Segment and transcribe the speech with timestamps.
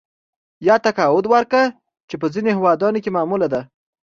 [0.67, 1.63] یا تقاعد ورکړه
[2.09, 3.61] چې په ځینو هېوادونو کې معموله ده